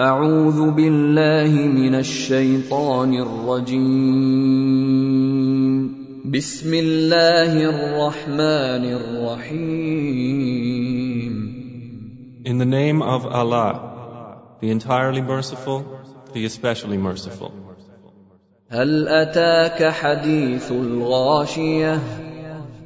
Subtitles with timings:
[0.00, 3.80] أعوذ بالله من الشيطان الرجيم
[6.30, 10.10] بسم الله الرحمن الرحيم
[12.46, 15.84] In the name of Allah, the entirely merciful,
[16.32, 17.52] the especially merciful.
[18.70, 22.00] هل أتاك حديث الغاشية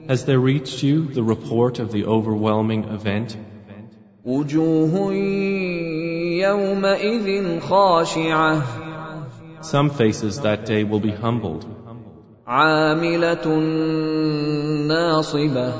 [0.08, 3.36] Has there reached you the report of the overwhelming event?
[4.24, 5.12] وجوه
[6.42, 8.62] يومئذ خاشعة
[9.62, 11.64] Some faces that day will be humbled,
[12.46, 13.46] عاملة
[14.88, 15.72] ناصبة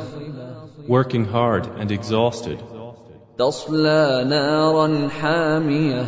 [0.89, 2.59] working hard and exhausted.
[3.39, 6.07] تصلى نارا حامية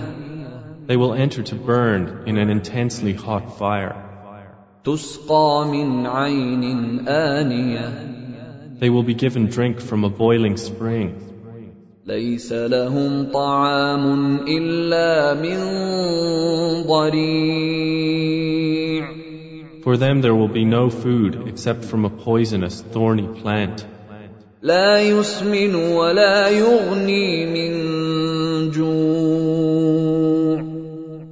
[0.86, 3.96] They will enter to burn in an intensely hot fire.
[4.84, 11.29] تسقى من عين آنية They will be given drink from a boiling spring.
[12.10, 15.58] ليس لهم طعام إلا من
[16.86, 18.16] ضريع
[19.82, 23.86] For them there will be no food except from a poisonous, thorny plant,
[24.62, 27.72] لا يسمن ولا يغني من
[28.70, 30.16] جوع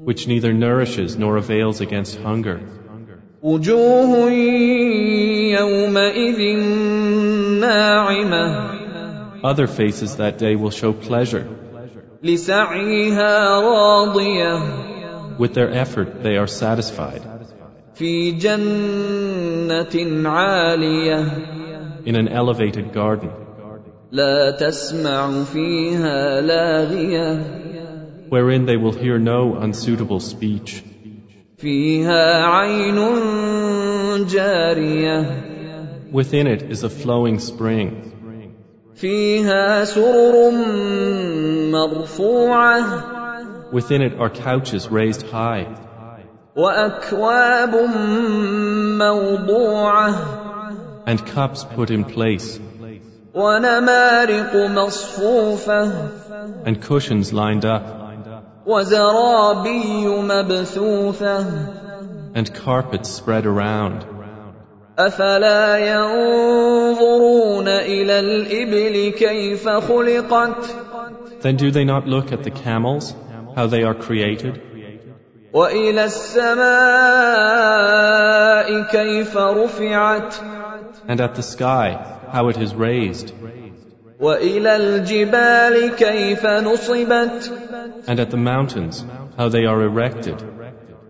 [0.04, 2.60] which neither nourishes nor avails against hunger.
[3.42, 4.30] وجوه
[5.58, 6.40] يومئذ
[7.60, 8.77] ناعمة
[9.43, 11.47] other faces that day will show pleasure.
[15.37, 17.21] With their effort, they are satisfied.
[22.05, 23.29] In an elevated garden.
[28.29, 30.83] Wherein they will hear no unsuitable speech.
[36.11, 38.18] Within it is a flowing spring.
[38.98, 40.50] فيها سرر
[41.70, 43.14] مرفوعة
[43.72, 45.66] Within it are couches raised high,
[46.56, 47.74] وأكواب
[48.98, 50.14] موضوعة
[51.06, 52.60] and cups put in place,
[53.34, 55.92] ونمارق مصفوفة
[56.64, 57.82] and cushions lined up,
[58.66, 61.46] وزرابي مبثوثة
[62.34, 64.04] and carpets spread around.
[64.98, 70.66] أفلا ينظرون إلى الإبل كيف خلقت
[71.40, 73.14] Then do they not look at the camels,
[73.56, 74.60] how they are created,
[75.52, 76.64] وإلى السماء
[78.90, 80.34] كيف رفعت
[81.08, 81.98] and at the sky,
[82.30, 83.32] how it is raised,
[84.20, 87.50] وإلى الجبال كيف نصبت
[88.06, 89.04] and at the mountains,
[89.36, 90.42] how they are erected,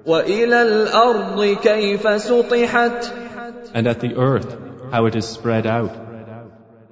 [0.07, 3.13] وإلى الأرض كيف سطحت
[3.75, 4.57] and at the earth,
[4.91, 5.91] how it is spread out.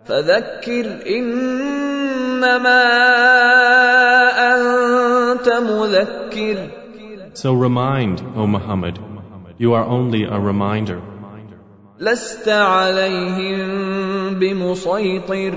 [0.06, 2.82] فذكر إنما
[4.54, 6.70] أنت مذكر
[7.34, 8.98] So remind, O Muhammad,
[9.58, 11.00] you are only a reminder.
[12.00, 15.54] لست عليهم بمسيطر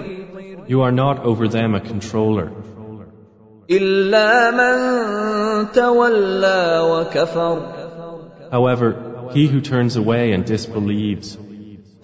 [0.68, 2.50] You are not over them a controller,
[3.69, 7.62] إلا من تولى وكفر
[8.52, 11.38] However, he who turns away and disbelieves,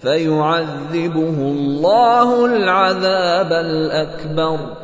[0.02, 4.82] فيعذبه الله العذاب الأكبر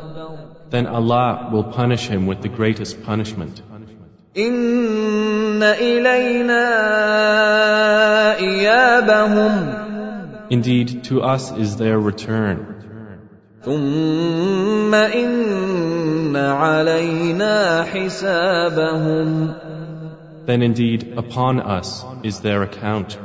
[0.69, 3.61] then Allah will punish him with the greatest punishment.
[4.37, 6.65] إن إلينا
[8.37, 9.87] إيابهم
[10.51, 12.75] Indeed, to us is their return.
[13.63, 19.53] ثم إن علينا حسابهم
[20.46, 23.18] then indeed, upon us is their account.